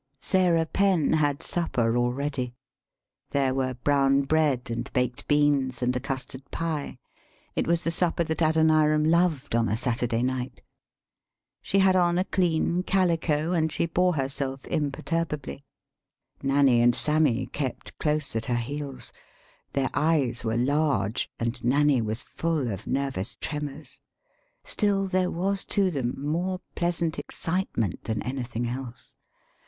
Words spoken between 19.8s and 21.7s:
eyes were large, and